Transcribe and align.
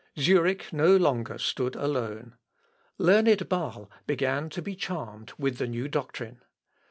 Zurich 0.17 0.73
no 0.73 0.97
longer 0.97 1.37
stood 1.37 1.75
alone. 1.75 2.35
Learned 2.97 3.37
Bâle 3.47 3.87
began 4.07 4.49
to 4.49 4.59
be 4.63 4.75
charmed 4.75 5.31
with 5.37 5.59
the 5.59 5.67
new 5.67 5.87
doctrine. 5.87 6.41